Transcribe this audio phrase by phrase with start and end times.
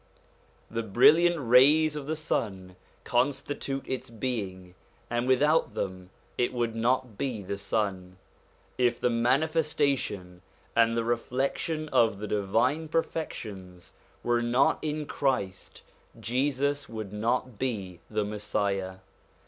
[0.71, 4.73] The brilliant rays of the sun constitute its being,
[5.11, 8.17] and without them it would not be the sun.
[8.79, 10.39] If the mani festation
[10.75, 13.93] and the reflection of the divine perfections
[14.23, 15.83] were not in Christ,
[16.19, 18.95] Jesus would not be the Messiah.